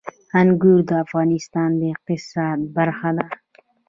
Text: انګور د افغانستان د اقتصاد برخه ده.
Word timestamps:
انګور 0.39 0.79
د 0.89 0.91
افغانستان 1.03 1.69
د 1.79 1.81
اقتصاد 1.93 2.59
برخه 2.75 3.09
ده. 3.17 3.25